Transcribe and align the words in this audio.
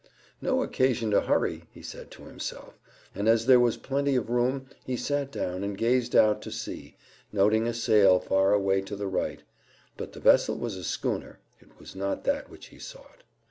"No 0.41 0.63
occasion 0.63 1.11
to 1.11 1.21
hurry," 1.21 1.65
he 1.71 1.83
said 1.83 2.09
to 2.09 2.23
himself, 2.23 2.73
and 3.13 3.27
as 3.27 3.45
there 3.45 3.59
was 3.59 3.77
plenty 3.77 4.15
of 4.15 4.31
room 4.31 4.65
he 4.83 4.97
sat 4.97 5.31
down 5.31 5.63
and 5.63 5.77
gazed 5.77 6.15
out 6.15 6.41
to 6.41 6.51
sea, 6.51 6.95
noting 7.31 7.67
a 7.67 7.73
sail 7.75 8.19
far 8.19 8.51
away 8.51 8.81
to 8.81 8.95
the 8.95 9.05
right, 9.05 9.43
but 9.97 10.13
the 10.13 10.19
vessel 10.19 10.57
was 10.57 10.75
a 10.75 10.83
schooner 10.83 11.37
it 11.59 11.77
was 11.79 11.95
not 11.95 12.23
that 12.23 12.49
which 12.49 12.69
he 12.69 12.79
sought. 12.79 13.21